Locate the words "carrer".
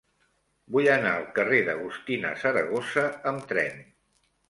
1.35-1.61